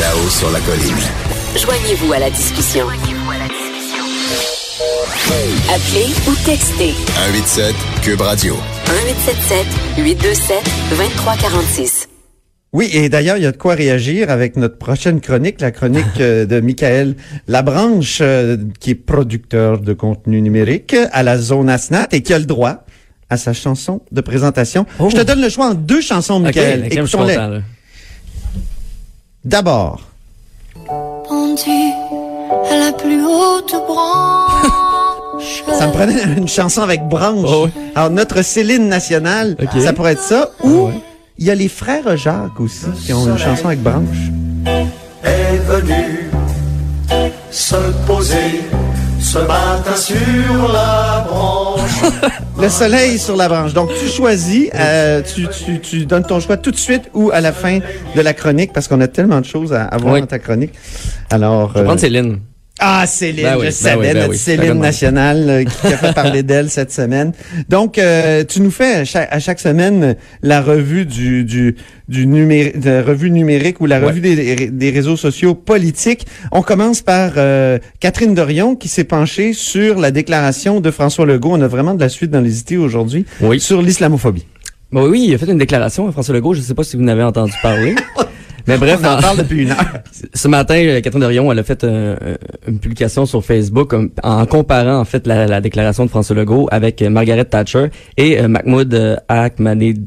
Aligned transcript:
Là-haut 0.00 0.28
sur 0.28 0.50
la 0.50 0.60
colline. 0.60 0.96
Joignez-vous 1.56 2.12
à 2.12 2.18
la 2.18 2.30
discussion. 2.30 2.86
Appelez 5.74 6.06
ou 6.28 6.34
textez 6.44 6.92
187 6.92 7.74
Cube 8.02 8.20
Radio. 8.20 8.54
1877 8.54 9.66
827 10.04 10.56
2346. 10.90 12.08
Oui, 12.72 12.90
et 12.92 13.08
d'ailleurs, 13.08 13.36
il 13.38 13.44
y 13.44 13.46
a 13.46 13.52
de 13.52 13.56
quoi 13.56 13.74
réagir 13.74 14.28
avec 14.30 14.56
notre 14.56 14.76
prochaine 14.76 15.20
chronique, 15.20 15.60
la 15.60 15.70
chronique 15.70 16.04
euh, 16.20 16.44
de 16.44 16.60
Michael 16.60 17.14
Labranche, 17.48 18.18
euh, 18.20 18.58
qui 18.80 18.90
est 18.90 18.94
producteur 18.94 19.78
de 19.80 19.94
contenu 19.94 20.42
numérique 20.42 20.94
à 21.12 21.22
la 21.22 21.38
zone 21.38 21.70
ASNAT 21.70 22.08
et 22.12 22.22
qui 22.22 22.34
a 22.34 22.38
le 22.38 22.44
droit 22.44 22.84
à 23.30 23.36
sa 23.38 23.52
chanson 23.54 24.02
de 24.12 24.20
présentation. 24.20 24.84
Oh. 24.98 25.08
Je 25.10 25.16
te 25.16 25.22
donne 25.22 25.40
le 25.40 25.48
choix 25.48 25.68
en 25.70 25.74
deux 25.74 26.02
chansons, 26.02 26.38
Michael 26.38 26.84
je 26.84 26.90
suis 26.90 26.98
Écoutons-les. 26.98 27.34
content, 27.34 27.48
là. 27.48 27.60
D'abord, 29.46 30.00
pendu 31.28 31.70
à 32.68 32.76
la 32.76 32.92
plus 32.92 33.24
haute 33.24 33.76
branche. 33.86 35.62
ça 35.78 35.86
me 35.86 35.92
prenait 35.92 36.20
une 36.36 36.48
chanson 36.48 36.82
avec 36.82 37.06
branche. 37.06 37.48
Oh, 37.48 37.66
oui. 37.66 37.70
Alors, 37.94 38.10
notre 38.10 38.42
Céline 38.42 38.88
nationale, 38.88 39.56
ça 39.80 39.92
pourrait 39.92 40.14
être 40.14 40.22
ça. 40.22 40.50
Ou 40.64 40.86
ouais. 40.86 41.00
il 41.38 41.46
y 41.46 41.50
a 41.52 41.54
les 41.54 41.68
frères 41.68 42.16
Jacques 42.16 42.58
aussi, 42.58 42.86
qui 43.04 43.12
ont 43.12 43.24
une 43.24 43.38
chanson 43.38 43.66
avec 43.66 43.80
branche. 43.84 44.32
est 45.22 45.58
venu 45.58 46.28
se 47.52 47.76
poser 48.04 48.62
ce 49.26 49.38
matin 49.38 49.96
sur 49.96 50.72
la 50.72 51.24
branche. 51.28 51.80
Le 52.62 52.68
soleil 52.68 53.18
sur 53.18 53.36
la 53.36 53.48
branche. 53.48 53.74
Donc, 53.74 53.90
tu 54.00 54.06
choisis, 54.08 54.70
euh, 54.74 55.20
tu, 55.22 55.46
tu, 55.48 55.80
tu 55.80 56.06
donnes 56.06 56.24
ton 56.24 56.38
choix 56.40 56.56
tout 56.56 56.70
de 56.70 56.76
suite 56.76 57.10
ou 57.12 57.30
à 57.32 57.40
la 57.40 57.52
fin 57.52 57.80
de 58.14 58.20
la 58.20 58.32
chronique 58.34 58.72
parce 58.72 58.86
qu'on 58.88 59.00
a 59.00 59.08
tellement 59.08 59.40
de 59.40 59.44
choses 59.44 59.72
à, 59.74 59.84
à 59.84 59.96
voir 59.98 60.14
Oui. 60.14 60.20
dans 60.20 60.26
ta 60.26 60.38
chronique. 60.38 60.72
Alors, 61.30 61.70
Je 61.70 61.74
vais 61.74 61.80
euh, 61.80 61.84
prendre 61.84 62.00
Céline. 62.00 62.38
Ah, 62.88 63.06
Céline, 63.06 63.42
Ben 63.44 63.54
oui, 63.54 63.60
je 63.60 63.64
ben 63.66 63.70
savais, 63.72 63.96
oui, 63.96 64.06
ben 64.12 64.18
notre 64.18 64.30
oui. 64.30 64.38
Céline 64.38 64.74
nationale 64.78 65.46
euh, 65.50 65.64
qui 65.64 65.86
a 65.88 65.96
fait 65.96 66.14
parler 66.14 66.42
d'elle 66.44 66.70
cette 66.70 66.92
semaine. 66.92 67.32
Donc, 67.68 67.98
euh, 67.98 68.44
tu 68.44 68.60
nous 68.60 68.70
fais 68.70 68.94
à 68.94 69.04
chaque, 69.04 69.28
à 69.30 69.38
chaque 69.40 69.58
semaine 69.60 70.16
la 70.42 70.60
revue 70.60 71.04
du, 71.04 71.44
du, 71.44 71.74
du 72.08 72.26
numérique, 72.26 72.78
de 72.80 72.90
la 72.90 73.02
revue 73.02 73.30
numérique 73.30 73.80
ou 73.80 73.86
la 73.86 73.98
Ouais. 74.00 74.06
revue 74.06 74.20
des, 74.20 74.70
des 74.70 74.90
réseaux 74.90 75.16
sociaux 75.16 75.54
politiques. 75.54 76.26
On 76.52 76.62
commence 76.62 77.02
par 77.02 77.32
euh, 77.36 77.78
Catherine 78.00 78.34
Dorion 78.34 78.76
qui 78.76 78.88
s'est 78.88 79.04
penchée 79.04 79.52
sur 79.52 79.98
la 79.98 80.10
déclaration 80.10 80.80
de 80.80 80.90
François 80.90 81.26
Legault. 81.26 81.52
On 81.52 81.60
a 81.62 81.68
vraiment 81.68 81.94
de 81.94 82.00
la 82.00 82.08
suite 82.08 82.30
dans 82.30 82.40
les 82.40 82.60
idées 82.60 82.76
aujourd'hui 82.76 83.24
Oui. 83.40 83.58
sur 83.60 83.82
l'islamophobie. 83.82 84.46
Bon, 84.92 85.04
oui, 85.08 85.24
il 85.26 85.34
a 85.34 85.38
fait 85.38 85.46
une 85.50 85.58
déclaration, 85.58 86.10
François 86.12 86.34
Legault. 86.34 86.54
Je 86.54 86.60
ne 86.60 86.64
sais 86.64 86.74
pas 86.74 86.84
si 86.84 86.96
vous 86.96 87.02
n'avez 87.02 87.24
entendu 87.24 87.52
parler. 87.62 87.94
Mais 88.68 88.78
bref, 88.78 88.98
On 89.02 89.06
en 89.06 89.18
en- 89.18 89.20
parle 89.20 89.38
depuis 89.38 89.62
une 89.62 89.70
heure. 89.70 89.76
ce 90.34 90.48
matin, 90.48 90.74
euh, 90.76 91.00
Catherine 91.00 91.20
Dorion, 91.20 91.50
elle 91.52 91.58
a 91.58 91.62
fait 91.62 91.84
euh, 91.84 92.16
euh, 92.22 92.36
une 92.66 92.78
publication 92.78 93.24
sur 93.26 93.44
Facebook 93.44 93.94
en 94.22 94.46
comparant 94.46 94.98
en 95.00 95.04
fait 95.04 95.26
la, 95.26 95.46
la 95.46 95.60
déclaration 95.60 96.04
de 96.04 96.10
François 96.10 96.34
Legault 96.36 96.68
avec 96.70 97.00
euh, 97.02 97.10
Margaret 97.10 97.44
Thatcher 97.44 97.86
et 98.16 98.40
euh, 98.40 98.48
Mahmoud 98.48 98.92
euh, 98.94 99.16
Ahmadine- 99.28 100.06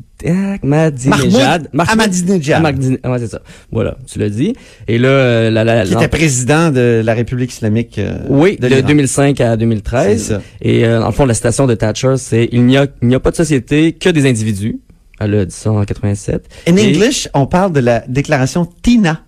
Ahmadinejad. 0.62 1.70
Ahmadinejad. 1.78 2.58
Ahmadine- 2.62 3.00
ah, 3.03 3.12
ouais, 3.12 3.20
c'est 3.20 3.28
ça. 3.28 3.42
Voilà, 3.72 3.97
tu 4.06 4.20
l'as 4.20 4.30
dit. 4.30 4.53
Et 4.88 4.97
là, 4.97 5.08
euh, 5.08 5.50
la, 5.52 5.64
la, 5.64 5.86
Qui 5.86 5.94
était 5.94 6.08
président 6.08 6.72
de 6.72 7.02
la 7.03 7.14
République 7.14 7.52
islamique 7.53 7.97
euh, 8.00 8.18
Oui, 8.28 8.58
de, 8.59 8.68
l'Iran. 8.68 8.88
2005 8.88 9.40
à 9.41 9.52
C'est 9.52 9.58
2013. 9.58 10.22
ça. 10.24 10.41
Et 10.62 10.86
euh, 10.86 11.00
dans 11.00 11.08
le 11.08 11.12
fond, 11.14 11.26
la 11.26 11.34
citation 11.34 11.68
de 11.68 11.76
Thatcher, 11.76 12.16
c'est 12.18 12.50
il 12.52 12.66
n'y 12.66 12.78
a 12.78 12.88
il 13.02 13.08
n'y 13.08 13.16
a 13.16 13.20
pas 13.20 13.31
de 13.31 13.36
société 13.38 13.94
que 13.94 14.09
des 14.09 14.28
individus. 14.28 14.80
En 15.19 15.84
87. 15.85 16.47
In 16.68 16.78
Et- 16.78 16.88
English, 16.94 17.28
on 17.34 17.46
parle 17.47 17.74
de 17.74 17.80
la 17.81 18.03
déclaration 18.07 18.66
TINA. 18.81 19.25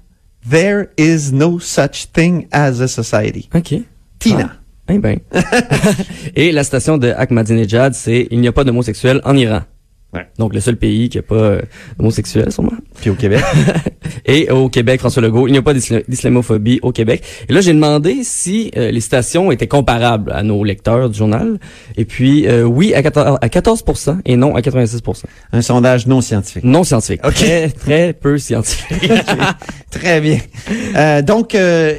There 0.50 0.88
is 0.98 1.32
no 1.32 1.60
such 1.60 2.08
thing 2.14 2.48
as 2.52 2.82
a 2.82 2.88
society. 2.88 3.48
Ok. 3.54 3.76
TINA. 4.20 4.58
Eh 4.90 4.98
ben. 4.98 5.20
Et 6.36 6.52
la 6.52 6.64
citation 6.64 6.98
de 6.98 7.10
Ahmadinejad, 7.12 7.94
c'est 7.94 8.28
il 8.32 8.40
n'y 8.42 8.48
a 8.48 8.52
pas 8.52 8.64
d'homosexuels 8.64 9.22
en 9.24 9.36
Iran. 9.38 9.62
Ouais. 10.14 10.28
Donc 10.38 10.54
le 10.54 10.60
seul 10.60 10.76
pays 10.76 11.08
qui 11.08 11.18
a 11.20 11.22
pas 11.22 11.36
euh, 11.36 11.62
d'homosexuels 11.98 12.52
sûrement. 12.52 12.74
Puis 13.00 13.10
au 13.10 13.16
Québec. 13.16 13.42
Et 14.26 14.50
au 14.50 14.68
Québec, 14.68 15.00
François 15.00 15.22
Legault, 15.22 15.48
il 15.48 15.52
n'y 15.54 15.58
a 15.58 15.62
pas 15.62 15.74
d'isla- 15.74 16.04
d'islamophobie 16.08 16.80
au 16.82 16.92
Québec. 16.92 17.24
Et 17.48 17.54
là, 17.54 17.62
j'ai 17.62 17.74
demandé 17.74 18.24
si 18.24 18.72
euh, 18.76 18.92
les 18.92 19.00
citations 19.00 19.52
étaient 19.52 19.68
comparables 19.68 20.32
à 20.34 20.44
nos 20.44 20.64
lecteurs 20.66 21.10
du 21.10 21.18
journal. 21.18 21.60
Et 21.96 22.04
puis, 22.06 22.46
euh, 22.48 22.64
oui, 22.64 22.94
à 22.94 23.02
14, 23.04 23.38
à 23.42 23.50
14 23.50 23.84
et 24.26 24.36
non 24.36 24.56
à 24.56 24.62
86 24.62 25.02
Un 25.54 25.62
sondage 25.62 26.08
non 26.08 26.20
scientifique. 26.20 26.64
Non 26.66 26.84
scientifique. 26.84 27.22
Ok. 27.26 27.34
Très, 27.36 27.70
très 27.70 28.14
peu 28.14 28.38
scientifique. 28.38 29.12
Très 29.92 30.20
bien. 30.22 30.40
Euh, 30.96 31.22
donc, 31.22 31.56
euh, 31.56 31.96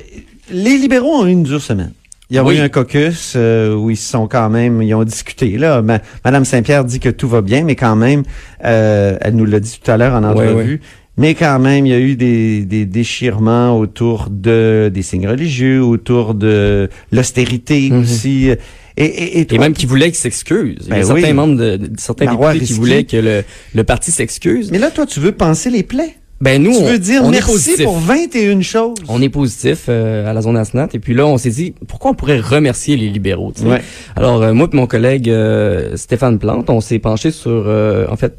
les 0.51 0.77
libéraux 0.77 1.23
ont 1.23 1.27
eu 1.27 1.31
une 1.33 1.43
dure 1.45 1.63
semaine. 1.63 1.93
Il 2.33 2.37
y 2.37 2.39
a 2.39 2.45
Oui. 2.45 2.57
eu 2.57 2.61
un 2.61 2.71
caucus 2.71 3.35
euh, 3.37 3.75
où 3.77 3.91
ils 3.91 3.97
se 3.97 4.11
sont 4.11 4.27
quand 4.27 4.49
même, 4.49 4.81
ils 4.81 4.95
ont 4.95 5.05
discuté. 5.05 5.59
Là, 5.59 5.83
Ma- 5.83 6.01
Madame 6.25 6.47
Saint-Pierre 6.47 6.83
dit 6.87 6.99
que 6.99 7.11
tout 7.11 7.29
va 7.29 7.43
bien, 7.43 7.63
mais 7.63 7.77
quand 7.77 7.95
même, 7.95 8.23
euh, 8.65 9.19
elle 9.21 9.37
nous 9.37 9.45
l'a 9.45 9.61
dit 9.61 9.79
tout 9.85 9.91
à 9.91 9.99
l'heure 9.99 10.15
en 10.15 10.25
entrevue. 10.25 10.81
Mais 11.19 11.35
quand 11.35 11.59
même, 11.59 11.85
il 11.85 11.91
y 11.91 11.95
a 11.95 11.99
eu 12.01 12.17
des, 12.17 12.65
des 12.65 12.87
déchirements 12.87 13.79
autour 13.79 14.29
de 14.31 14.91
des 14.93 15.03
signes 15.03 15.29
religieux, 15.29 15.83
autour 15.85 16.33
de 16.33 16.89
l'austérité 17.13 17.91
Mhm. 17.91 18.01
aussi. 18.01 18.49
Et, 18.49 19.05
et, 19.05 19.41
et, 19.41 19.55
Et 19.55 19.59
même 19.59 19.75
qui 19.75 19.85
voulait 19.85 20.07
qu'il 20.07 20.15
s'excuse. 20.17 20.79
Il 20.85 20.89
y 20.89 20.93
a 20.93 20.97
Ben 21.01 21.05
certains 21.05 21.23
oui. 21.23 21.33
membres 21.35 21.57
de, 21.57 21.77
de- 21.77 21.91
certains 22.01 22.25
Marois 22.25 22.55
députés 22.55 22.67
qui 22.73 22.79
voulaient 22.81 23.05
que 23.05 23.17
le, 23.19 23.43
le 23.75 23.85
parti 23.85 24.11
s'excuse. 24.11 24.71
Mais 24.73 24.79
là, 24.79 24.91
toi, 24.91 25.05
tu 25.05 25.21
veux 25.21 25.33
penser 25.33 25.69
les 25.69 25.83
plaies. 25.83 26.17
Ben 26.43 26.61
nous, 26.61 26.73
Tu 26.73 26.79
on, 26.83 26.87
veux 26.87 26.99
dire 26.99 27.21
on 27.23 27.29
est 27.29 27.35
merci 27.35 27.53
positif. 27.53 27.85
pour 27.85 27.99
21 28.01 28.61
choses. 28.63 28.97
On 29.09 29.23
est 29.23 29.29
positif 29.29 29.85
euh, 29.89 30.29
à 30.29 30.33
la 30.33 30.41
zone 30.43 30.57
ASNAT. 30.57 30.89
Et 30.93 30.99
puis 30.99 31.15
là, 31.15 31.25
on 31.25 31.39
s'est 31.39 31.51
dit, 31.51 31.73
pourquoi 31.87 32.11
on 32.11 32.15
pourrait 32.15 32.41
remercier 32.41 32.97
les 32.97 33.09
libéraux? 33.09 33.53
tu 33.55 33.63
sais? 33.63 33.69
Ouais. 33.69 33.81
Alors, 34.17 34.43
euh, 34.43 34.53
moi 34.53 34.69
et 34.73 34.77
mon 34.77 34.89
collègue 34.89 35.31
euh, 35.31 35.97
Stéphane 35.97 36.41
Plante, 36.41 36.69
on 36.69 36.81
s'est 36.81 36.99
penché 36.99 37.31
sur, 37.31 37.49
euh, 37.69 38.07
en 38.11 38.17
fait, 38.17 38.35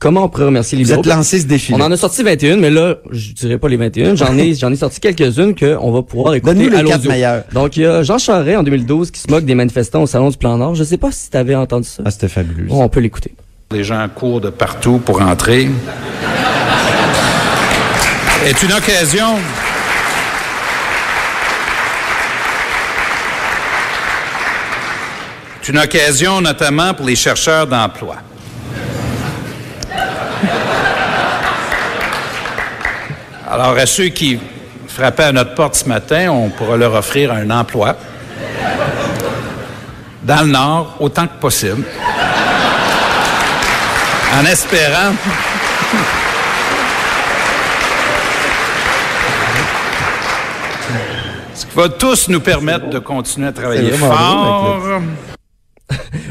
comment 0.00 0.24
on 0.24 0.28
pourrait 0.28 0.46
remercier 0.46 0.76
les 0.76 0.82
Vous 0.82 0.90
libéraux. 0.90 1.08
êtes 1.08 1.16
lancé 1.18 1.38
ce 1.38 1.46
défi. 1.46 1.72
On 1.72 1.80
en 1.80 1.92
a 1.92 1.96
sorti 1.96 2.24
21, 2.24 2.56
mais 2.56 2.70
là, 2.70 2.96
je 3.12 3.32
dirais 3.32 3.58
pas 3.58 3.68
les 3.68 3.76
21. 3.76 4.16
J'en 4.16 4.36
ai, 4.36 4.54
j'en 4.54 4.72
ai 4.72 4.76
sorti 4.76 4.98
quelques-unes 4.98 5.54
qu'on 5.54 5.92
va 5.92 6.02
pouvoir 6.02 6.34
écouter 6.34 6.68
à 6.74 6.82
l'audio. 6.82 7.10
Donc, 7.52 7.76
il 7.76 7.84
y 7.84 7.86
a 7.86 8.02
Jean 8.02 8.18
Charest 8.18 8.58
en 8.58 8.64
2012 8.64 9.12
qui 9.12 9.20
se 9.20 9.30
moque 9.30 9.44
des 9.44 9.54
manifestants 9.54 10.02
au 10.02 10.06
Salon 10.08 10.30
du 10.30 10.36
Plan 10.36 10.58
Nord. 10.58 10.74
Je 10.74 10.82
sais 10.82 10.96
pas 10.98 11.12
si 11.12 11.30
tu 11.30 11.36
avais 11.36 11.54
entendu 11.54 11.86
ça. 11.86 12.02
Ah, 12.04 12.10
c'était 12.10 12.26
fabuleux. 12.28 12.66
Bon, 12.66 12.82
on 12.82 12.88
peut 12.88 12.98
l'écouter. 12.98 13.34
Les 13.70 13.84
gens 13.84 14.04
courent 14.12 14.40
de 14.40 14.50
partout 14.50 14.98
pour 14.98 15.20
entrer. 15.22 15.68
Est 18.44 18.62
une 18.62 18.72
occasion. 18.72 19.38
C'est 25.60 25.72
une 25.72 25.78
occasion 25.78 26.40
notamment 26.40 26.94
pour 26.94 27.06
les 27.06 27.16
chercheurs 27.16 27.66
d'emploi. 27.66 28.16
Alors, 33.50 33.76
à 33.78 33.86
ceux 33.86 34.08
qui 34.08 34.38
frappaient 34.86 35.24
à 35.24 35.32
notre 35.32 35.54
porte 35.54 35.74
ce 35.74 35.88
matin, 35.88 36.30
on 36.30 36.50
pourra 36.50 36.76
leur 36.76 36.94
offrir 36.94 37.32
un 37.32 37.50
emploi 37.50 37.96
dans 40.22 40.42
le 40.42 40.48
Nord 40.48 40.96
autant 41.00 41.26
que 41.26 41.40
possible. 41.40 41.84
En 44.34 44.44
espérant. 44.44 45.14
Ce 51.54 51.60
qui 51.60 51.64
va 51.76 51.88
tous 51.88 52.28
nous 52.28 52.40
permettre 52.40 52.90
de 52.90 52.98
continuer 52.98 53.48
à 53.48 53.52
travailler 53.52 53.90
fort. 53.92 54.82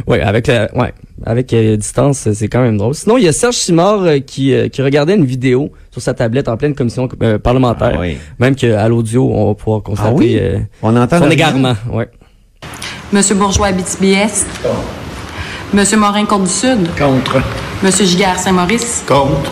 Ouais, 0.05 0.21
avec 0.21 0.47
la, 0.47 0.69
ouais, 0.75 0.93
avec 1.25 1.51
euh, 1.53 1.77
distance, 1.77 2.27
c'est 2.33 2.47
quand 2.49 2.61
même 2.61 2.77
drôle. 2.77 2.93
Sinon, 2.93 3.17
il 3.17 3.23
y 3.23 3.27
a 3.27 3.31
Serge 3.31 3.55
Simard 3.55 4.01
euh, 4.03 4.19
qui, 4.19 4.53
euh, 4.53 4.67
qui 4.67 4.81
regardait 4.81 5.15
une 5.15 5.23
vidéo 5.25 5.71
sur 5.91 6.01
sa 6.01 6.13
tablette 6.13 6.49
en 6.49 6.57
pleine 6.57 6.75
commission 6.75 7.07
euh, 7.23 7.39
parlementaire. 7.39 7.93
Ah 7.95 7.99
oui. 8.01 8.17
Même 8.37 8.55
qu'à 8.55 8.87
l'audio, 8.89 9.31
on 9.33 9.47
va 9.47 9.53
pouvoir 9.55 9.81
constater 9.81 10.09
Ah 10.11 10.13
oui? 10.13 10.37
euh, 10.39 10.59
On 10.83 10.95
entend 10.97 11.19
son 11.19 11.31
égarement. 11.31 11.73
Ouais. 11.89 12.09
Monsieur 13.13 13.33
Bourgeois 13.35 13.67
Abitibi-Est. 13.67 14.45
Monsieur 15.73 15.97
Morin 15.97 16.25
Côte 16.25 16.43
du 16.43 16.49
Sud. 16.49 16.89
Contre. 16.97 17.37
Monsieur 17.81 18.05
Giguère 18.05 18.37
Saint-Maurice. 18.37 19.03
Contre. 19.07 19.51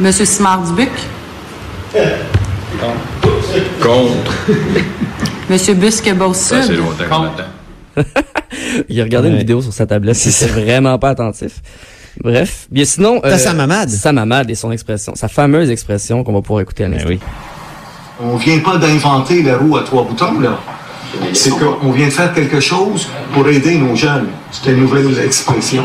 Monsieur 0.00 0.24
Simard 0.24 0.62
Dubuc. 0.64 0.90
Contre. 3.82 4.46
Monsieur 5.50 5.74
Busque 5.74 6.04
Ça, 6.34 6.62
c'est 6.62 6.66
Sud. 6.68 6.78
longtemps 6.78 7.22
maintenant. 7.22 8.04
Il 8.88 9.00
a 9.00 9.04
regardé 9.04 9.28
une 9.28 9.38
vidéo 9.38 9.60
sur 9.62 9.72
sa 9.72 9.86
tablette, 9.86 10.16
C'est 10.16 10.46
vraiment 10.46 10.98
pas 10.98 11.10
attentif. 11.10 11.62
Bref, 12.22 12.66
bien 12.70 12.84
sinon... 12.84 13.20
T'as 13.20 13.38
sa 13.38 13.54
mamade. 13.54 13.88
Sa 13.90 14.12
mamade 14.12 14.50
et 14.50 14.54
son 14.54 14.70
expression, 14.72 15.14
sa 15.14 15.28
fameuse 15.28 15.70
expression 15.70 16.22
qu'on 16.24 16.32
va 16.32 16.42
pouvoir 16.42 16.60
écouter 16.62 16.84
à 16.84 16.88
l'instant. 16.88 17.08
oui. 17.08 17.20
On 18.20 18.36
vient 18.36 18.58
pas 18.58 18.76
d'inventer 18.78 19.42
la 19.44 19.56
roue 19.58 19.76
à 19.76 19.82
trois 19.84 20.02
boutons, 20.04 20.40
là. 20.40 20.58
C'est 21.32 21.50
qu'on 21.50 21.92
vient 21.92 22.06
de 22.06 22.12
faire 22.12 22.34
quelque 22.34 22.58
chose 22.60 23.08
pour 23.32 23.48
aider 23.48 23.78
nos 23.78 23.94
jeunes. 23.94 24.26
C'est 24.50 24.72
une 24.72 24.80
nouvelle 24.80 25.16
expression. 25.24 25.84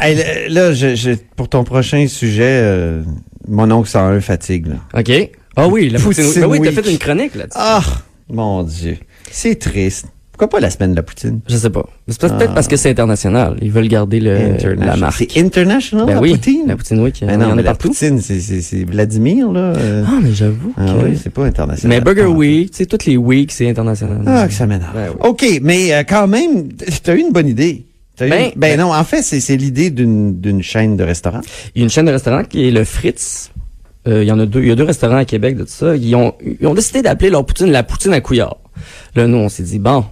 Hey, 0.00 0.16
là, 0.16 0.24
là, 0.48 0.72
je, 0.72 0.94
je- 0.94 1.10
pour 1.36 1.48
ton 1.48 1.62
prochain 1.62 2.06
sujet, 2.08 2.42
euh, 2.62 3.02
mon 3.50 3.70
oncle 3.70 3.88
101 3.88 4.20
fatigue. 4.20 4.68
Là. 4.68 4.76
OK. 4.98 5.30
Ah 5.56 5.68
oui, 5.68 5.88
la 5.90 5.98
poutine. 5.98 6.24
Poutine 6.24 6.42
Ah 6.44 6.48
oui, 6.48 6.60
t'as 6.62 6.72
fait 6.72 6.90
une 6.90 6.98
chronique 6.98 7.34
là-dessus. 7.34 7.58
Ah, 7.60 7.82
mon 8.32 8.62
Dieu. 8.62 8.96
C'est 9.30 9.56
triste. 9.58 10.06
Pourquoi 10.32 10.58
pas 10.58 10.60
la 10.60 10.70
semaine 10.70 10.92
de 10.92 10.96
la 10.96 11.02
poutine? 11.02 11.40
Je 11.48 11.56
sais 11.56 11.68
pas. 11.68 11.84
Mais 12.08 12.14
C'est 12.14 12.20
peut-être 12.22 12.50
Ah. 12.52 12.54
parce 12.54 12.66
que 12.66 12.76
c'est 12.76 12.88
international. 12.88 13.58
Ils 13.60 13.70
veulent 13.70 13.88
garder 13.88 14.20
le, 14.20 14.56
la 14.76 14.96
marque. 14.96 15.16
C'est 15.30 15.38
international, 15.38 16.06
Ben 16.06 16.14
la 16.14 16.20
oui, 16.22 16.30
poutine? 16.30 16.62
la 16.66 16.76
poutine. 16.76 16.96
Ben 16.96 17.12
il 17.28 17.34
y 17.34 17.36
non, 17.36 17.44
en 17.44 17.48
mais 17.48 17.52
a 17.52 17.56
la 17.56 17.62
partout. 17.64 17.88
poutine, 17.88 18.20
c'est- 18.22 18.84
Vladimir, 18.84 19.52
là. 19.52 19.60
euh. 19.76 20.04
Ah, 20.08 20.18
mais 20.22 20.32
j'avoue. 20.32 20.72
Ah 20.78 20.86
que- 20.86 21.04
oui, 21.10 21.18
c'est 21.22 21.28
pas 21.28 21.44
international. 21.44 21.90
mais 21.94 22.00
Burger 22.02 22.28
Ah, 22.30 22.30
Week, 22.30 22.70
tu 22.70 22.78
sais, 22.78 22.86
toutes 22.86 23.04
les 23.04 23.18
weeks, 23.18 23.52
c'est 23.52 23.68
international. 23.68 24.22
Ah, 24.24 24.48
que 24.48 24.54
ça 24.54 24.66
m'énerve. 24.66 24.94
Ben 24.94 25.10
oui. 25.10 25.28
OK, 25.28 25.44
mais 25.62 25.92
euh, 25.92 26.04
quand 26.08 26.26
même, 26.26 26.68
t'as 27.02 27.14
eu 27.16 27.20
une 27.20 27.32
bonne 27.32 27.48
idée. 27.48 27.84
Ben, 28.28 28.50
ben, 28.56 28.76
ben- 28.76 28.80
non, 28.80 28.92
en 28.92 29.04
fait, 29.04 29.22
c'est 29.22 29.56
l'idée 29.56 29.90
d'une 29.90 30.62
chaîne 30.62 30.96
de 30.96 31.04
restaurants. 31.04 31.40
Il 31.74 31.80
y 31.80 31.82
a 31.82 31.84
une 31.84 31.90
chaîne 31.90 32.06
de 32.06 32.12
restaurants 32.12 32.44
qui 32.44 32.66
est 32.66 32.70
le 32.70 32.84
Fritz. 32.84 33.50
Euh, 34.08 34.22
il 34.22 34.28
y 34.28 34.32
en 34.32 34.38
a 34.38 34.46
deux. 34.46 34.62
Il 34.62 34.68
y 34.68 34.70
a 34.70 34.74
deux 34.74 34.84
restaurants 34.84 35.16
à 35.18 35.24
Québec 35.24 35.56
de 35.56 35.64
tout 35.64 35.70
ça. 35.70 35.94
Ils 35.94 36.14
ont, 36.14 36.34
ils 36.60 36.66
ont 36.66 36.74
décidé 36.74 37.02
d'appeler 37.02 37.30
leur 37.30 37.44
poutine 37.44 37.70
la 37.70 37.82
poutine 37.82 38.12
à 38.14 38.20
couillard. 38.20 38.56
Là, 39.14 39.26
nous, 39.26 39.36
on 39.36 39.48
s'est 39.48 39.62
dit, 39.62 39.78
bon, 39.78 40.04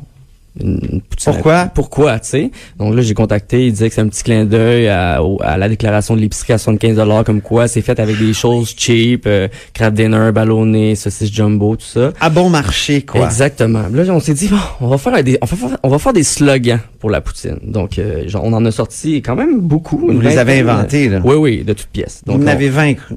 une 0.63 1.01
poutine 1.09 1.31
à- 1.31 1.33
Pourquoi? 1.33 1.65
pourquoi, 1.75 2.19
tu 2.19 2.29
sais? 2.29 2.51
Donc 2.79 2.95
là, 2.95 3.03
j'ai 3.03 3.15
contacté, 3.15 3.67
il 3.67 3.73
disait 3.73 3.89
que 3.89 3.95
c'est 3.95 4.01
un 4.01 4.09
petit 4.09 4.23
clin 4.23 4.45
d'œil 4.45 4.89
à, 4.89 5.21
la 5.57 5.69
déclaration 5.69 6.17
de 6.17 6.21
l'épicerie 6.21 6.53
à 6.53 6.59
75 6.59 6.99
comme 7.25 7.41
quoi 7.41 7.69
c'est 7.69 7.83
fait 7.83 7.99
avec 8.01 8.19
des 8.19 8.33
choses 8.33 8.75
cheap, 8.77 9.25
euh, 9.27 9.49
crab 9.73 9.95
dinner, 9.95 10.31
ballonné, 10.33 10.95
saucisse 10.95 11.33
jumbo, 11.33 11.77
tout 11.77 11.85
ça. 11.87 12.13
À 12.21 12.31
bon 12.31 12.51
marché, 12.51 13.03
quoi. 13.03 13.25
Exactement. 13.25 13.85
Là, 13.93 14.05
on 14.13 14.21
s'est 14.21 14.35
dit, 14.35 14.49
bon, 14.49 14.57
on 14.81 14.89
va 14.89 14.99
faire 14.99 15.23
des, 15.23 15.39
on 15.43 15.47
va 15.47 15.57
faire, 15.57 15.79
on 15.83 15.89
va 15.89 15.99
faire 15.99 16.13
des 16.13 16.23
slogans 16.25 16.81
pour 17.01 17.11
la 17.11 17.21
poutine. 17.21 17.59
Donc, 17.63 17.99
euh, 17.99 18.29
genre, 18.29 18.45
on 18.45 18.53
en 18.53 18.65
a 18.65 18.71
sorti 18.71 19.23
quand 19.23 19.37
même 19.37 19.61
beaucoup. 19.61 19.99
Vous 19.99 20.21
les 20.21 20.39
avez 20.39 20.61
inventés, 20.61 21.09
là. 21.09 21.21
Oui, 21.25 21.37
oui, 21.37 21.65
de 21.65 21.73
toutes 21.73 21.89
pièces. 21.89 22.23
Vous 22.27 22.33
Donc, 22.33 22.43
en 22.43 22.45
on- 22.45 22.49
avez 22.49 22.69
20 22.69 22.95
cru. 22.95 23.15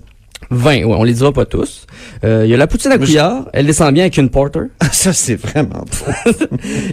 20, 0.50 0.84
ouais, 0.84 0.86
on 0.86 1.04
les 1.04 1.14
dira 1.14 1.32
pas 1.32 1.46
tous. 1.46 1.86
Euh, 2.24 2.42
Il 2.46 2.52
y 2.52 2.54
a 2.54 2.58
la 2.58 2.68
poutine 2.68 2.92
à 2.92 2.98
couillard, 2.98 3.46
elle 3.54 3.66
descend 3.66 3.94
bien 3.94 4.04
avec 4.04 4.18
une 4.18 4.30
porter. 4.30 4.68
Ça, 4.92 5.14
c'est 5.14 5.36
vraiment 5.36 5.86
pas, 5.86 6.32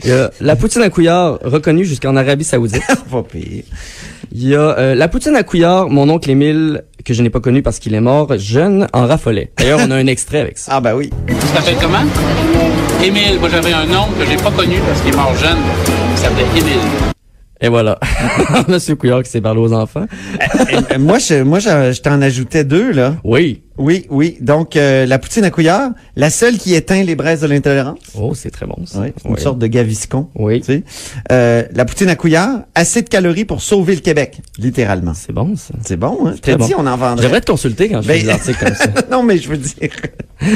Il 0.05 0.09
y 0.09 0.13
a 0.13 0.31
la 0.41 0.57
poutine 0.57 0.83
à 0.83 0.91
couillard 0.91 1.39
reconnue 1.43 1.85
jusqu'en 1.85 2.15
Arabie 2.17 2.45
Saoudite. 2.45 2.83
pas 3.11 3.23
pire. 3.23 3.65
Il 4.31 4.47
y 4.47 4.55
a 4.55 4.79
euh, 4.79 4.95
la 4.95 5.09
poutine 5.09 5.35
à 5.35 5.43
couillard, 5.43 5.89
mon 5.89 6.09
oncle 6.11 6.31
Émile, 6.31 6.85
que 7.05 7.15
je 7.15 7.23
n'ai 7.23 7.31
pas 7.31 7.41
connu 7.41 7.63
parce 7.63 7.79
qu'il 7.79 7.95
est 7.95 8.01
mort, 8.01 8.29
jeune, 8.37 8.87
en 8.93 9.07
raffolait. 9.07 9.51
D'ailleurs, 9.57 9.81
on 9.83 9.91
a 9.91 9.97
un 9.97 10.07
extrait 10.07 10.41
avec 10.41 10.59
ça. 10.59 10.73
Ah, 10.75 10.81
ben 10.81 10.95
oui. 10.95 11.11
Tu 11.27 11.35
t'appelles 11.55 11.77
comment? 11.81 12.05
Émile. 13.03 13.39
Moi, 13.41 13.49
j'avais 13.49 13.73
un 13.73 13.85
oncle 13.85 14.19
que 14.21 14.27
j'ai 14.31 14.37
pas 14.37 14.51
connu 14.51 14.77
parce 14.87 15.01
qu'il 15.01 15.15
est 15.15 15.17
mort 15.17 15.35
jeune. 15.37 15.59
Il 16.13 16.19
s'appelait 16.19 16.47
Émile. 16.57 17.08
Et 17.61 17.69
voilà. 17.69 17.99
Monsieur 18.69 18.95
Couillard 18.97 19.23
qui 19.23 19.31
s'est 19.31 19.41
parlé 19.41 19.61
aux 19.61 19.73
enfants. 19.73 20.07
Euh, 20.07 20.81
euh, 20.93 20.99
moi, 20.99 21.19
je, 21.19 21.43
moi, 21.43 21.59
je, 21.59 21.93
je 21.93 22.01
t'en 22.01 22.21
ajoutais 22.23 22.65
deux, 22.65 22.93
là. 22.93 23.17
Oui. 23.25 23.63
Oui, 23.79 24.07
oui. 24.11 24.37
Donc, 24.41 24.77
euh, 24.77 25.07
la 25.07 25.19
poutine 25.19 25.45
à 25.45 25.51
couillard, 25.51 25.91
la 26.17 26.31
seule 26.31 26.59
qui 26.59 26.75
éteint 26.75 27.03
les 27.05 27.15
braises 27.15 27.41
de 27.43 27.47
l'intolérance. 27.47 27.99
Oh, 28.15 28.35
c'est 28.35 28.51
très 28.51 28.67
bon, 28.67 28.77
ça. 28.87 29.01
Oui, 29.01 29.09
une 29.25 29.35
Oui. 29.35 29.41
sorte 29.41 29.59
de 29.59 29.67
gaviscon. 29.67 30.29
Oui. 30.35 30.61
Tu 30.61 30.67
sais. 30.67 30.83
Euh, 31.33 31.63
la 31.73 31.85
poutine 31.85 32.09
à 32.09 32.17
couillard, 32.17 32.61
assez 32.75 33.03
de 33.03 33.09
calories 33.09 33.45
pour 33.45 33.63
sauver 33.63 33.95
le 33.95 34.01
Québec, 34.01 34.39
littéralement. 34.59 35.15
C'est 35.15 35.33
bon, 35.33 35.55
ça. 35.57 35.75
C'est 35.87 35.97
bon, 35.97 36.27
hein? 36.27 36.35
Très 36.43 36.53
t'ai 36.53 36.57
bon. 36.59 36.67
dit, 36.67 36.75
on 36.77 36.87
en 36.87 36.97
vendrait. 36.97 37.23
J'aimerais 37.23 37.41
te 37.41 37.51
consulter 37.51 37.89
quand 37.89 38.03
je 38.03 38.09
fais 38.09 38.15
Ben- 38.19 38.23
des 38.25 38.29
articles 38.31 38.65
comme 38.65 38.75
ça. 38.75 38.87
non, 39.11 39.23
mais 39.23 39.39
je 39.39 39.49
veux 39.49 39.57
dire, 39.57 39.91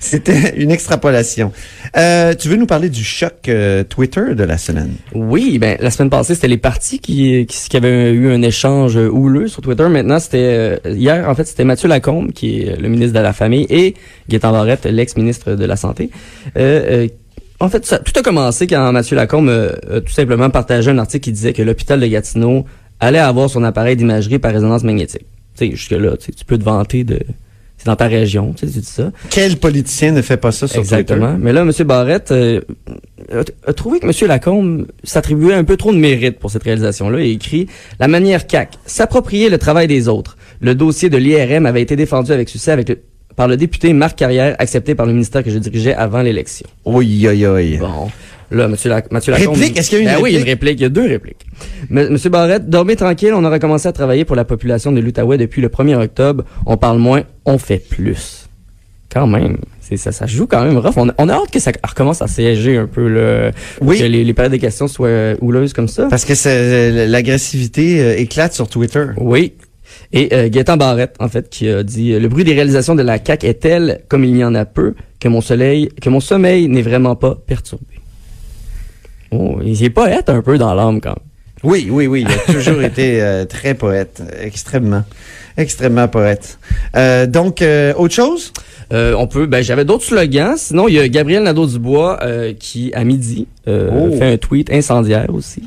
c'était 0.00 0.54
une 0.56 0.70
extrapolation. 0.70 1.52
Euh, 1.96 2.34
tu 2.34 2.48
veux 2.48 2.56
nous 2.56 2.66
parler 2.66 2.88
du 2.88 3.04
choc 3.04 3.48
euh, 3.48 3.84
Twitter 3.84 4.34
de 4.34 4.44
la 4.44 4.58
semaine? 4.58 4.94
Oui, 5.14 5.58
ben 5.58 5.76
la 5.80 5.90
semaine 5.90 6.10
passée, 6.10 6.34
c'était 6.34 6.48
les 6.48 6.56
partis 6.58 6.98
qui, 6.98 7.46
qui, 7.46 7.68
qui 7.68 7.76
avaient 7.76 8.12
eu 8.12 8.30
un 8.32 8.42
échange 8.42 8.96
houleux 8.96 9.48
sur 9.48 9.62
Twitter. 9.62 9.88
Maintenant, 9.88 10.18
c'était 10.18 10.78
euh, 10.84 10.94
hier, 10.94 11.28
en 11.28 11.34
fait, 11.34 11.44
c'était 11.44 11.64
Mathieu 11.64 11.88
Lacombe, 12.12 12.32
qui 12.32 12.62
est 12.62 12.80
le 12.80 12.88
ministre 12.88 13.14
de 13.14 13.22
la 13.22 13.32
Famille, 13.32 13.66
et 13.70 13.94
Gaétan 14.28 14.52
Barrette, 14.52 14.84
l'ex-ministre 14.86 15.54
de 15.54 15.64
la 15.64 15.76
Santé. 15.76 16.10
Euh, 16.56 17.04
euh, 17.04 17.08
en 17.60 17.68
fait, 17.68 17.86
ça, 17.86 17.98
tout 17.98 18.12
a 18.18 18.22
commencé 18.22 18.66
quand 18.66 18.92
Mathieu 18.92 19.16
Lacombe 19.16 19.48
euh, 19.48 19.72
a 19.90 20.00
tout 20.00 20.12
simplement 20.12 20.50
partagé 20.50 20.90
un 20.90 20.98
article 20.98 21.24
qui 21.24 21.32
disait 21.32 21.52
que 21.52 21.62
l'hôpital 21.62 22.00
de 22.00 22.06
Gatineau 22.06 22.64
allait 23.00 23.18
avoir 23.18 23.48
son 23.48 23.64
appareil 23.64 23.96
d'imagerie 23.96 24.38
par 24.38 24.52
résonance 24.52 24.82
magnétique. 24.82 25.26
Tu 25.56 25.66
sais, 25.66 25.70
jusque-là, 25.70 26.16
tu 26.16 26.44
peux 26.44 26.58
te 26.58 26.64
vanter 26.64 27.04
de... 27.04 27.20
C'est 27.78 27.86
dans 27.86 27.96
ta 27.96 28.06
région, 28.06 28.52
tu 28.52 28.66
sais, 28.66 28.72
tu 28.72 28.78
dis 28.78 28.86
ça. 28.86 29.10
Quel 29.28 29.56
politicien 29.56 30.12
ne 30.12 30.22
fait 30.22 30.36
pas 30.36 30.52
ça 30.52 30.68
sur 30.68 30.78
Exactement. 30.78 31.32
Twitter? 31.32 31.42
Mais 31.42 31.52
là, 31.52 31.62
M. 31.62 31.72
Barrette 31.84 32.30
euh, 32.30 32.60
a, 33.32 33.70
a 33.70 33.72
trouvé 33.72 33.98
que 33.98 34.06
M. 34.06 34.28
Lacombe 34.28 34.86
s'attribuait 35.02 35.54
un 35.54 35.64
peu 35.64 35.76
trop 35.76 35.92
de 35.92 35.98
mérite 35.98 36.38
pour 36.38 36.50
cette 36.52 36.62
réalisation-là 36.62 37.18
et 37.18 37.30
écrit 37.30 37.66
«La 37.98 38.06
manière 38.06 38.46
CAC, 38.46 38.78
s'approprier 38.86 39.50
le 39.50 39.58
travail 39.58 39.88
des 39.88 40.06
autres. 40.06 40.36
Le 40.62 40.74
dossier 40.74 41.10
de 41.10 41.16
l'IRM 41.18 41.66
avait 41.66 41.82
été 41.82 41.96
défendu 41.96 42.32
avec 42.32 42.48
succès 42.48 42.70
avec 42.70 42.88
le- 42.88 42.98
par 43.36 43.48
le 43.48 43.56
député 43.56 43.92
Marc 43.92 44.16
Carrière, 44.16 44.56
accepté 44.58 44.94
par 44.94 45.06
le 45.06 45.12
ministère 45.12 45.42
que 45.42 45.50
je 45.50 45.58
dirigeais 45.58 45.94
avant 45.94 46.22
l'élection. 46.22 46.66
Oui, 46.84 47.26
oui, 47.28 47.46
oui. 47.46 47.76
Bon. 47.78 48.10
Là, 48.50 48.68
Monsieur, 48.68 48.90
Lac 48.90 49.10
Mathieu 49.10 49.32
Lacombe... 49.32 49.54
Réplique? 49.56 49.78
Est-ce 49.78 49.88
qu'il 49.88 49.98
y 49.98 50.00
a 50.02 50.04
une 50.04 50.16
Ben 50.18 50.22
oui, 50.22 50.30
réplique? 50.36 50.40
une 50.42 50.48
réplique? 50.50 50.78
Il 50.80 50.82
y 50.82 50.84
a 50.84 50.88
deux 50.90 51.06
répliques. 51.08 51.46
M- 51.90 52.08
Monsieur 52.10 52.28
Barrette, 52.28 52.68
dormez 52.68 52.96
tranquille. 52.96 53.32
On 53.34 53.42
aura 53.44 53.58
commencé 53.58 53.88
à 53.88 53.92
travailler 53.92 54.26
pour 54.26 54.36
la 54.36 54.44
population 54.44 54.92
de 54.92 55.00
l'Outaouais 55.00 55.38
depuis 55.38 55.62
le 55.62 55.68
1er 55.68 55.94
octobre. 55.96 56.44
On 56.66 56.76
parle 56.76 56.98
moins, 56.98 57.22
on 57.46 57.56
fait 57.56 57.78
plus. 57.78 58.46
Quand 59.10 59.26
même. 59.26 59.56
Ça, 59.96 60.12
ça 60.12 60.26
joue 60.26 60.46
quand 60.46 60.62
même 60.64 60.76
rough. 60.78 60.94
On 60.96 61.08
a, 61.08 61.14
on 61.18 61.28
a 61.28 61.34
hâte 61.34 61.50
que 61.50 61.58
ça 61.60 61.70
recommence 61.86 62.22
à 62.22 62.26
siéger 62.28 62.76
un 62.78 62.86
peu, 62.86 63.08
le, 63.08 63.50
Oui. 63.82 63.98
que 63.98 64.04
les, 64.04 64.24
les 64.24 64.32
périodes 64.34 64.52
de 64.52 64.56
questions 64.58 64.88
soient 64.88 65.08
euh, 65.08 65.36
houleuses 65.42 65.72
comme 65.74 65.88
ça. 65.88 66.06
Parce 66.08 66.24
que 66.24 66.34
c'est- 66.34 67.06
l'agressivité 67.08 68.00
euh, 68.00 68.16
éclate 68.18 68.52
sur 68.54 68.68
Twitter. 68.68 69.06
Oui. 69.18 69.52
Et 70.12 70.28
euh, 70.32 70.48
Gaétan 70.48 70.76
Barrette, 70.76 71.16
en 71.20 71.28
fait, 71.28 71.48
qui 71.48 71.68
a 71.68 71.82
dit 71.82 72.12
euh, 72.12 72.20
Le 72.20 72.28
bruit 72.28 72.44
des 72.44 72.54
réalisations 72.54 72.94
de 72.94 73.02
la 73.02 73.18
CAQ 73.24 73.46
est 73.46 73.60
tel, 73.60 74.02
comme 74.08 74.24
il 74.24 74.36
y 74.36 74.44
en 74.44 74.54
a 74.54 74.64
peu, 74.64 74.94
que 75.20 75.28
mon 75.28 75.40
soleil, 75.40 75.88
que 76.00 76.10
mon 76.10 76.20
sommeil 76.20 76.68
n'est 76.68 76.82
vraiment 76.82 77.16
pas 77.16 77.34
perturbé. 77.34 77.84
Oh, 79.30 79.58
il 79.64 79.82
est 79.82 79.90
poète 79.90 80.28
un 80.28 80.42
peu 80.42 80.58
dans 80.58 80.74
l'âme 80.74 81.00
quand 81.00 81.10
même. 81.10 81.32
Oui, 81.62 81.88
oui, 81.90 82.06
oui. 82.06 82.24
Il 82.28 82.32
a 82.32 82.52
toujours 82.52 82.82
été 82.84 83.22
euh, 83.22 83.44
très 83.44 83.74
poète. 83.74 84.22
Extrêmement. 84.40 85.04
Extrêmement 85.56 86.08
poète. 86.08 86.58
Euh, 86.96 87.26
donc, 87.26 87.62
euh, 87.62 87.94
autre 87.94 88.14
chose? 88.14 88.52
Euh, 88.92 89.14
on 89.16 89.26
peut, 89.26 89.46
ben 89.46 89.62
j'avais 89.62 89.84
d'autres 89.84 90.04
slogans. 90.04 90.54
Sinon, 90.56 90.86
il 90.86 90.94
y 90.94 90.98
a 91.00 91.08
Gabriel 91.08 91.42
Nadeau-Dubois 91.44 92.18
euh, 92.22 92.52
qui, 92.52 92.92
à 92.94 93.04
midi, 93.04 93.46
euh, 93.66 93.90
Oh. 93.92 94.12
fait 94.16 94.32
un 94.34 94.36
tweet 94.36 94.70
incendiaire 94.70 95.32
aussi, 95.32 95.62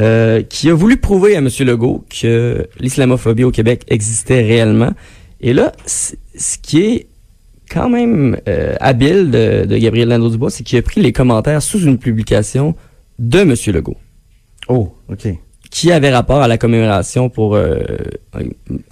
euh, 0.00 0.42
qui 0.42 0.68
a 0.70 0.74
voulu 0.74 0.96
prouver 0.96 1.36
à 1.36 1.38
M. 1.38 1.48
Legault 1.60 2.04
que 2.10 2.66
l'islamophobie 2.80 3.44
au 3.44 3.50
Québec 3.52 3.82
existait 3.88 4.42
réellement. 4.42 4.90
Et 5.40 5.52
là, 5.52 5.72
ce 5.86 6.14
qui 6.60 6.80
est 6.80 7.06
quand 7.70 7.88
même 7.88 8.38
euh, 8.48 8.74
habile 8.80 9.30
de, 9.30 9.64
de 9.66 9.76
Gabriel 9.78 10.08
Nadeau-Dubois, 10.08 10.50
c'est 10.50 10.64
qu'il 10.64 10.78
a 10.78 10.82
pris 10.82 11.00
les 11.00 11.12
commentaires 11.12 11.62
sous 11.62 11.80
une 11.80 11.98
publication 11.98 12.74
de 13.18 13.38
M. 13.40 13.54
Legault 13.68 13.96
Oh, 14.68 14.94
OK. 15.10 15.28
Qui 15.74 15.90
avait 15.90 16.10
rapport 16.10 16.40
à 16.40 16.46
la 16.46 16.56
commémoration 16.56 17.28
pour 17.28 17.56
euh, 17.56 17.80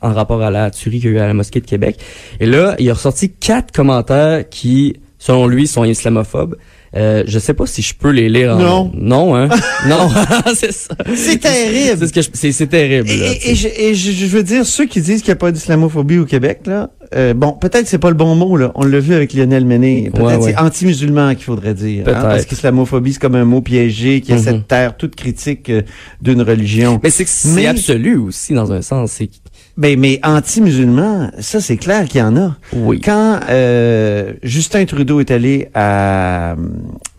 en 0.00 0.12
rapport 0.12 0.42
à 0.42 0.50
la 0.50 0.68
tuerie 0.72 0.98
qu'il 1.00 1.10
y 1.10 1.12
a 1.12 1.16
eu 1.16 1.20
à 1.20 1.28
la 1.28 1.32
mosquée 1.34 1.60
de 1.60 1.66
Québec. 1.66 1.96
Et 2.40 2.46
là, 2.46 2.74
il 2.80 2.90
a 2.90 2.94
ressorti 2.94 3.30
quatre 3.30 3.70
commentaires 3.72 4.48
qui, 4.48 4.96
selon 5.18 5.46
lui, 5.46 5.68
sont 5.68 5.84
islamophobes. 5.84 6.56
Euh, 6.96 7.22
je 7.26 7.38
sais 7.38 7.54
pas 7.54 7.66
si 7.66 7.82
je 7.82 7.94
peux 7.94 8.10
les 8.10 8.28
lire. 8.28 8.56
En... 8.56 8.58
Non. 8.58 8.92
Non, 8.94 9.36
hein. 9.36 9.48
non, 9.88 10.10
c'est 10.56 10.72
ça. 10.72 10.94
C'est 11.14 11.38
terrible. 11.38 11.98
C'est 12.00 12.06
ce 12.08 12.12
que 12.12 12.20
je- 12.20 12.50
c'est 12.52 12.66
terrible. 12.66 13.08
Et, 13.08 13.16
là, 13.16 13.26
et- 13.32 13.50
et 13.50 13.54
je, 13.54 13.68
et 13.68 13.94
je- 13.94 14.10
je 14.12 14.26
veux 14.26 14.42
dire, 14.42 14.66
ceux 14.66 14.86
qui 14.86 15.00
disent 15.00 15.22
qu'il 15.22 15.28
n'y 15.30 15.34
a 15.34 15.36
pas 15.36 15.52
d'islamophobie 15.52 16.18
au 16.18 16.26
Québec, 16.26 16.62
là, 16.66 16.90
euh, 17.14 17.34
bon, 17.34 17.52
peut-être 17.52 17.82
que 17.84 17.88
c'est 17.88 17.98
pas 17.98 18.08
le 18.10 18.14
bon 18.16 18.34
mot, 18.34 18.56
là. 18.56 18.72
On 18.74 18.84
l'a 18.84 18.98
vu 19.00 19.14
avec 19.14 19.32
Lionel 19.34 19.64
Méné. 19.64 20.10
Peut-être 20.12 20.24
Ouais, 20.26 20.36
que 20.38 20.42
ouais. 20.42 20.52
c'est 20.52 20.58
anti-musulman 20.58 21.34
qu'il 21.34 21.44
faudrait 21.44 21.74
dire. 21.74 22.02
hein, 22.02 22.04
Peut-être. 22.04 22.22
parce 22.22 22.44
qu'islamophobie, 22.46 23.12
c'est 23.14 23.20
comme 23.20 23.34
un 23.34 23.44
mot 23.44 23.60
piégé 23.60 24.20
qui 24.20 24.32
essaie 24.32 24.52
de 24.54 24.58
taire 24.58 24.96
toute 24.96 25.14
critique 25.16 25.70
euh, 25.70 25.82
d'une 26.20 26.42
religion. 26.42 27.00
Mais 27.02 27.10
c'est 27.10 27.24
que 27.24 27.30
absolu 27.66 28.16
aussi 28.16 28.54
dans 28.54 28.72
un 28.72 28.82
sens. 28.82 29.12
C'est 29.12 29.28
Ben, 29.76 29.98
mais 29.98 30.20
anti-musulman, 30.22 31.30
ça, 31.38 31.60
c'est 31.60 31.76
clair 31.76 32.06
qu'il 32.08 32.20
y 32.20 32.22
en 32.22 32.36
a. 32.36 32.56
oui. 32.72 33.00
Quand 33.00 33.40
euh, 33.50 34.32
Justin 34.42 34.84
Trudeau 34.84 35.20
est 35.20 35.30
allé 35.30 35.68
à, 35.74 36.56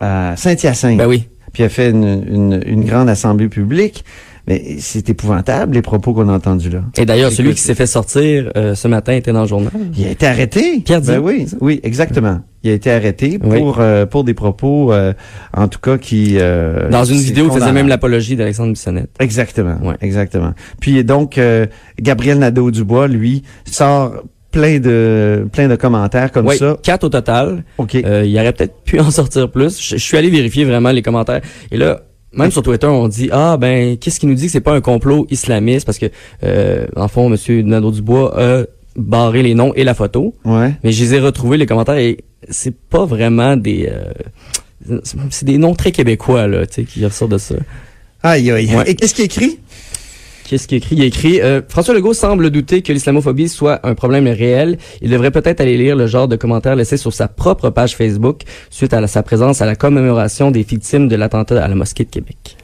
à 0.00 0.34
Saint-Hyacinthe, 0.36 0.98
Ben 0.98 1.06
oui. 1.06 1.28
puis 1.52 1.62
a 1.62 1.68
fait 1.68 1.90
une, 1.90 2.24
une, 2.28 2.62
une 2.66 2.84
grande 2.84 3.08
assemblée 3.08 3.48
publique, 3.48 4.04
Mais 4.46 4.76
c'est 4.78 5.08
épouvantable, 5.08 5.74
les 5.74 5.80
propos 5.80 6.12
qu'on 6.12 6.28
a 6.28 6.32
entendus 6.34 6.68
là. 6.68 6.82
Et 6.98 7.06
d'ailleurs, 7.06 7.32
celui 7.32 7.54
qui 7.54 7.60
s'est 7.62 7.74
fait 7.74 7.86
sortir 7.86 8.50
euh, 8.56 8.74
ce 8.74 8.88
matin 8.88 9.14
était 9.14 9.32
dans 9.32 9.42
le 9.42 9.48
journal. 9.48 9.72
Il 9.96 10.06
a 10.06 10.10
été 10.10 10.26
arrêté. 10.26 10.80
Pierre 10.80 11.00
Ben 11.00 11.18
oui, 11.18 11.46
oui, 11.62 11.80
exactement. 11.82 12.40
Il 12.62 12.70
a 12.70 12.74
été 12.74 12.90
arrêté 12.90 13.38
Oui. 13.42 13.58
pour 13.58 13.76
euh, 13.80 14.04
pour 14.04 14.22
des 14.24 14.34
propos, 14.34 14.92
euh, 14.92 15.12
en 15.56 15.68
tout 15.68 15.78
cas 15.80 15.96
qui. 15.96 16.36
euh, 16.38 16.90
Dans 16.90 17.04
une 17.04 17.16
vidéo, 17.18 17.46
il 17.50 17.58
faisait 17.58 17.72
même 17.72 17.88
l'apologie 17.88 18.36
d'Alexandre 18.36 18.72
Bissonnette. 18.72 19.10
Exactement. 19.18 19.76
Ouais. 19.82 19.94
Exactement. 20.02 20.52
Puis 20.80 21.02
donc 21.04 21.38
euh, 21.38 21.66
Gabriel 22.00 22.38
Nadeau-Dubois, 22.38 23.08
lui, 23.08 23.42
sort 23.64 24.12
plein 24.50 24.78
de 24.78 25.48
plein 25.52 25.68
de 25.68 25.74
commentaires 25.76 26.30
comme 26.32 26.46
Oui, 26.46 26.56
ça. 26.58 26.76
quatre 26.82 27.04
au 27.04 27.08
total. 27.08 27.64
OK. 27.78 27.94
Euh, 27.96 28.24
il 28.26 28.34
aurait 28.38 28.52
peut-être 28.52 28.82
pu 28.84 29.00
en 29.00 29.10
sortir 29.10 29.50
plus. 29.50 29.80
Je, 29.82 29.96
je 29.96 30.02
suis 30.02 30.16
allé 30.16 30.28
vérifier 30.30 30.64
vraiment 30.64 30.90
les 30.90 31.02
commentaires. 31.02 31.40
Et 31.72 31.76
là, 31.76 32.02
même 32.36 32.50
sur 32.50 32.62
Twitter, 32.62 32.86
on 32.86 33.08
dit 33.08 33.28
ah 33.32 33.56
ben 33.56 33.96
qu'est-ce 33.96 34.20
qui 34.20 34.26
nous 34.26 34.34
dit 34.34 34.46
que 34.46 34.52
c'est 34.52 34.60
pas 34.60 34.74
un 34.74 34.80
complot 34.80 35.26
islamiste? 35.30 35.86
Parce 35.86 35.98
que 35.98 36.06
euh, 36.42 36.86
en 36.96 37.08
fond, 37.08 37.28
Monsieur 37.28 37.62
Nadeau 37.62 37.90
Dubois 37.90 38.38
a 38.40 38.64
barré 38.96 39.42
les 39.42 39.54
noms 39.54 39.72
et 39.74 39.84
la 39.84 39.94
photo. 39.94 40.34
Ouais. 40.44 40.74
Mais 40.82 40.92
je 40.92 41.02
les 41.04 41.14
ai 41.14 41.20
retrouvés 41.20 41.56
les 41.56 41.66
commentaires 41.66 41.96
et 41.96 42.18
c'est 42.48 42.76
pas 42.76 43.04
vraiment 43.04 43.56
des 43.56 43.90
euh, 43.90 45.00
c'est 45.30 45.44
des 45.44 45.58
noms 45.58 45.74
très 45.74 45.92
québécois 45.92 46.46
là, 46.46 46.66
tu 46.66 46.74
sais, 46.74 46.84
qui 46.84 47.04
ressortent 47.04 47.32
de 47.32 47.38
ça. 47.38 47.54
Aïe 48.22 48.50
aïe. 48.50 48.74
Ouais. 48.74 48.90
Et 48.90 48.94
qu'est-ce 48.94 49.14
qu'il 49.14 49.24
écrit? 49.24 49.58
Qu'est-ce 50.48 50.68
qu'il 50.68 50.76
écrit? 50.78 50.96
Il 50.96 51.04
écrit 51.04 51.40
euh, 51.40 51.62
François 51.68 51.94
Legault 51.94 52.12
semble 52.12 52.50
douter 52.50 52.82
que 52.82 52.92
l'islamophobie 52.92 53.48
soit 53.48 53.80
un 53.82 53.94
problème 53.94 54.26
réel. 54.26 54.76
Il 55.00 55.10
devrait 55.10 55.30
peut-être 55.30 55.60
aller 55.62 55.76
lire 55.78 55.96
le 55.96 56.06
genre 56.06 56.28
de 56.28 56.36
commentaires 56.36 56.76
laissés 56.76 56.98
sur 56.98 57.12
sa 57.14 57.28
propre 57.28 57.70
page 57.70 57.96
Facebook 57.96 58.42
suite 58.70 58.92
à 58.92 59.00
la- 59.00 59.06
sa 59.06 59.22
présence 59.22 59.62
à 59.62 59.66
la 59.66 59.74
commémoration 59.74 60.50
des 60.50 60.62
victimes 60.62 61.08
de 61.08 61.16
l'attentat 61.16 61.64
à 61.64 61.68
la 61.68 61.74
mosquée 61.74 62.04
de 62.04 62.10
Québec. 62.10 62.56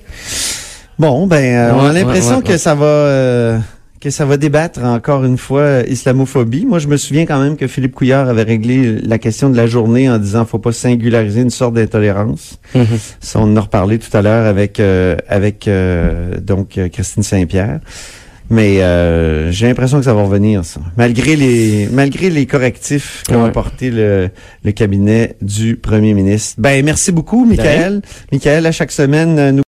Bon, 0.99 1.27
ben, 1.27 1.43
euh, 1.43 1.73
on 1.75 1.87
a 1.87 1.93
l'impression 1.95 2.33
ouais, 2.33 2.37
ouais, 2.37 2.43
que 2.43 2.57
ça 2.59 2.75
va 2.75 2.85
euh, 2.85 3.59
que 4.01 4.09
ça 4.11 4.25
va 4.25 4.37
débattre 4.39 4.83
encore 4.83 5.25
une 5.27 5.37
fois 5.37 5.61
euh, 5.61 5.83
islamophobie. 5.89 6.65
Moi, 6.65 6.79
je 6.79 6.89
me 6.89 6.97
souviens 6.97 7.27
quand 7.27 7.39
même 7.43 7.57
que 7.59 7.67
Philippe 7.67 7.93
Couillard 7.95 8.29
avait 8.31 8.45
réglé 8.45 8.99
la 9.03 9.19
question 9.19 9.51
de 9.51 9.57
la 9.57 9.67
journée 9.67 10.09
en 10.09 10.17
disant 10.19 10.47
faut 10.47 10.59
pas 10.59 10.73
singulariser 10.73 11.43
une 11.43 11.51
sorte 11.51 11.75
d'intolérance. 11.75 12.59
Ça, 13.21 13.41
on 13.41 13.53
en 13.53 13.57
a 13.57 13.61
reparlé 13.61 13.99
tout 13.99 14.15
à 14.17 14.23
l'heure 14.23 14.47
avec 14.47 14.81
euh, 14.81 15.17
avec 15.29 15.69
euh, 15.69 16.39
donc 16.41 16.79
euh, 16.79 16.89
Christine 16.89 17.23
Saint-Pierre. 17.23 17.81
Mais 18.53 18.83
euh, 18.83 19.53
j'ai 19.53 19.69
l'impression 19.69 19.99
que 19.99 20.05
ça 20.05 20.13
va 20.15 20.23
revenir, 20.25 20.65
ça. 20.65 20.81
Malgré 20.97 21.37
les 21.37 21.89
malgré 21.93 22.31
les 22.31 22.47
correctifs 22.47 23.23
qu'a 23.29 23.39
Ouais. 23.39 23.45
apporté 23.49 23.91
le, 23.91 24.29
le 24.65 24.73
cabinet 24.73 25.37
du 25.41 25.77
premier 25.77 26.15
ministre. 26.15 26.55
Ben 26.59 26.85
merci 26.85 27.13
beaucoup, 27.13 27.45
Michael. 27.45 28.03
Michael, 28.33 28.67
à 28.67 28.73
chaque 28.73 28.91
semaine, 28.91 29.39
euh, 29.39 29.53
nous 29.53 29.63